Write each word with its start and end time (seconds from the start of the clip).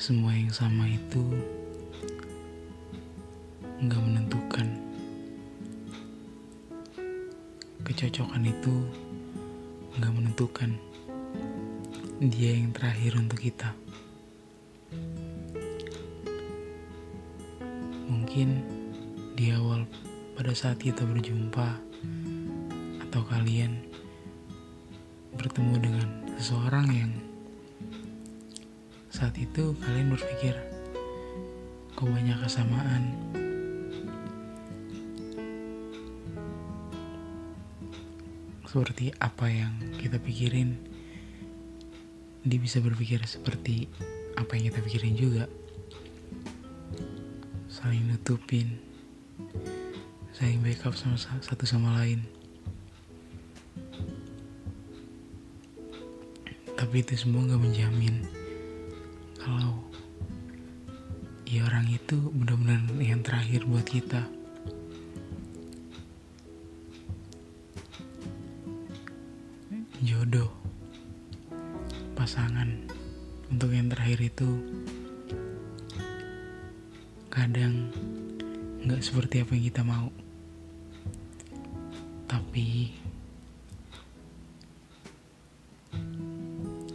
Semua 0.00 0.32
yang 0.32 0.48
sama 0.48 0.88
itu 0.88 1.20
nggak 3.84 4.00
menentukan. 4.00 4.64
Kecocokan 7.84 8.48
itu 8.48 8.74
nggak 10.00 10.12
menentukan. 10.16 10.72
Dia 12.16 12.56
yang 12.56 12.72
terakhir 12.72 13.12
untuk 13.20 13.44
kita. 13.44 13.76
Mungkin 18.08 18.48
di 19.36 19.52
awal 19.52 19.84
pada 20.32 20.56
saat 20.56 20.80
kita 20.80 21.04
berjumpa 21.04 21.76
atau 23.04 23.20
kalian 23.28 23.84
bertemu 25.36 25.76
dengan 25.76 26.08
seseorang 26.40 26.88
yang 26.88 27.12
saat 29.20 29.36
itu 29.36 29.76
kalian 29.84 30.16
berpikir 30.16 30.56
kok 31.92 32.08
banyak 32.08 32.40
kesamaan? 32.40 33.12
Seperti 38.64 39.12
apa 39.20 39.44
yang 39.52 39.76
kita 40.00 40.16
pikirin 40.16 40.72
dia 42.48 42.56
bisa 42.56 42.80
berpikir 42.80 43.20
seperti 43.28 43.92
apa 44.40 44.56
yang 44.56 44.72
kita 44.72 44.80
pikirin 44.88 45.12
juga. 45.20 45.44
Saling 47.68 48.08
nutupin 48.08 48.80
saling 50.32 50.64
backup 50.64 50.96
sama 50.96 51.20
satu 51.20 51.68
sama 51.68 51.92
lain. 52.00 52.24
Tapi 56.72 57.04
itu 57.04 57.20
semua 57.20 57.44
gak 57.44 57.60
menjamin 57.60 58.39
kalau 59.40 59.72
ya 61.48 61.64
orang 61.64 61.88
itu 61.88 62.20
benar-benar 62.36 62.84
yang 63.00 63.24
terakhir 63.24 63.64
buat 63.64 63.88
kita. 63.88 64.28
Jodoh 70.04 70.52
pasangan 72.12 72.84
untuk 73.48 73.72
yang 73.72 73.88
terakhir 73.88 74.28
itu 74.28 74.48
kadang 77.32 77.88
nggak 78.84 79.00
seperti 79.00 79.40
apa 79.40 79.56
yang 79.56 79.64
kita 79.72 79.82
mau. 79.82 80.08
Tapi 82.28 82.92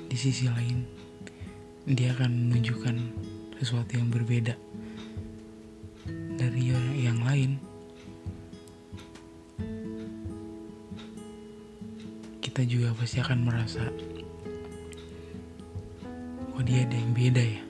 di 0.06 0.17
sisi 0.17 0.47
lain 0.47 0.94
dia 1.85 2.18
akan 2.18 2.50
menunjukkan 2.50 2.97
sesuatu 3.62 3.94
yang 3.94 4.09
berbeda 4.09 4.57
dari 6.34 6.73
yang 6.97 7.22
lain. 7.22 7.62
Kita 12.41 12.66
juga 12.66 12.90
pasti 12.97 13.22
akan 13.22 13.40
merasa 13.45 13.85
oh 16.57 16.63
dia 16.66 16.90
ada 16.90 16.97
yang 16.97 17.13
beda 17.13 17.44
ya. 17.45 17.62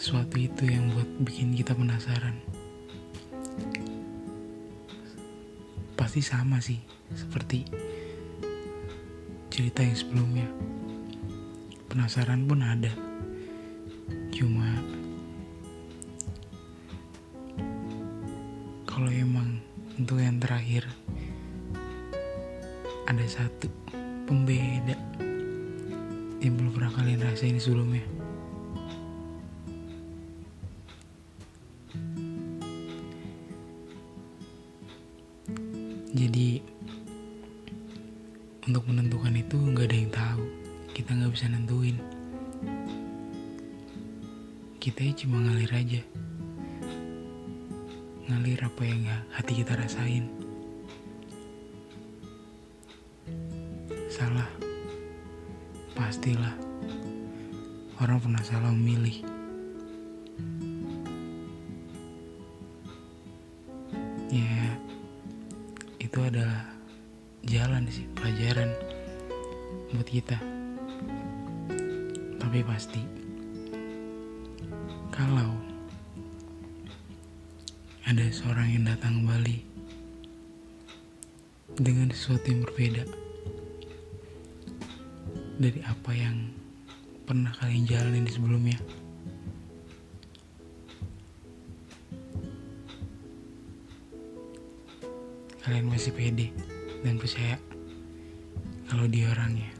Sesuatu 0.00 0.40
itu 0.40 0.64
yang 0.64 0.88
buat 0.96 1.10
bikin 1.28 1.52
kita 1.60 1.76
penasaran. 1.76 2.40
Pasti 5.92 6.24
sama 6.24 6.56
sih 6.56 6.80
seperti 7.12 7.68
cerita 9.52 9.84
yang 9.84 9.96
sebelumnya 9.96 10.48
penasaran 11.96 12.44
pun 12.44 12.60
ada. 12.60 12.92
Cuma 14.28 14.68
kalau 18.84 19.08
emang 19.08 19.64
untuk 19.96 20.20
yang 20.20 20.36
terakhir 20.36 20.84
ada 23.08 23.24
satu 23.24 23.72
pembeda 24.28 24.92
yang 26.44 26.52
belum 26.60 26.76
pernah 26.76 26.92
kalian 27.00 27.24
rasain 27.24 27.56
sebelumnya. 27.56 28.04
Jadi 36.12 36.60
untuk 38.68 38.84
menentukan 38.84 39.32
itu 39.32 39.56
nggak 39.56 39.88
ada 39.88 39.96
yang 39.96 40.12
tahu 40.12 40.65
kita 40.96 41.12
nggak 41.12 41.28
bisa 41.36 41.52
nentuin. 41.52 42.00
Kita 44.80 45.04
cuma 45.20 45.44
ngalir 45.44 45.68
aja. 45.68 46.00
Ngalir 48.24 48.64
apa 48.64 48.80
yang 48.80 49.04
hati 49.28 49.60
kita 49.60 49.76
rasain. 49.76 50.24
Salah. 54.08 54.48
Pastilah. 55.92 56.56
Orang 58.00 58.24
pernah 58.24 58.40
salah 58.40 58.72
memilih. 58.72 59.20
Ya 64.32 64.80
itu 66.00 66.18
adalah 66.24 66.72
jalan 67.44 67.84
sih 67.92 68.08
pelajaran 68.16 68.72
buat 69.92 70.08
kita 70.08 70.55
tapi 72.46 72.62
pasti 72.62 73.02
kalau 75.10 75.50
ada 78.06 78.22
seorang 78.30 78.70
yang 78.70 78.86
datang 78.86 79.18
kembali 79.18 79.66
dengan 81.82 82.06
sesuatu 82.14 82.46
yang 82.46 82.62
berbeda 82.62 83.02
dari 85.58 85.82
apa 85.90 86.14
yang 86.14 86.54
pernah 87.26 87.50
kalian 87.58 87.82
jalanin 87.82 88.22
di 88.22 88.30
sebelumnya 88.30 88.78
kalian 95.66 95.90
masih 95.90 96.14
pede 96.14 96.54
dan 97.02 97.18
percaya 97.18 97.58
kalau 98.86 99.10
dia 99.10 99.34
orangnya. 99.34 99.75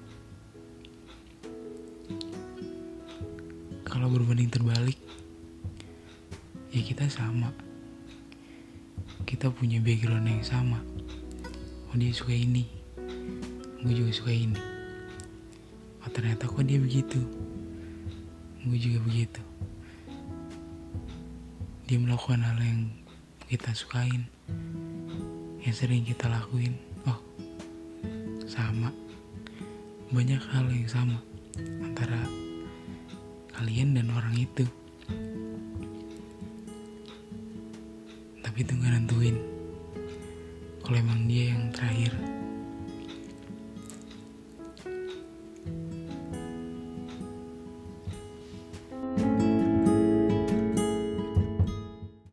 Kalau 3.97 4.13
berbanding 4.13 4.53
terbalik, 4.53 5.01
ya 6.69 6.85
kita 6.85 7.09
sama. 7.09 7.49
Kita 9.25 9.49
punya 9.49 9.81
background 9.81 10.29
yang 10.29 10.45
sama. 10.45 10.85
Oh 11.89 11.97
dia 11.97 12.13
suka 12.13 12.37
ini, 12.37 12.69
gue 13.81 13.95
juga 13.97 14.13
suka 14.13 14.37
ini. 14.37 14.61
Oh 16.05 16.13
ternyata 16.13 16.45
kok 16.45 16.61
dia 16.69 16.77
begitu, 16.77 17.25
gue 18.69 18.77
juga 18.77 19.01
begitu. 19.01 19.41
Dia 21.89 21.97
melakukan 21.97 22.45
hal 22.45 22.61
yang 22.61 22.93
kita 23.49 23.73
sukain, 23.73 24.29
yang 25.65 25.73
sering 25.73 26.05
kita 26.05 26.29
lakuin 26.29 26.77
oh 27.09 27.17
sama 28.45 28.93
banyak 30.13 30.45
hal 30.53 30.69
yang 30.69 30.85
sama 30.85 31.17
antara 31.81 32.46
kalian 33.57 33.97
dan 33.97 34.13
orang 34.13 34.37
itu. 34.37 34.69
Tapi 38.45 38.59
itu 38.63 38.73
nggak 38.73 38.93
nentuin 38.93 39.37
kalau 40.87 41.03
emang 41.03 41.27
dia 41.27 41.51
yang 41.51 41.75
terakhir 41.75 42.15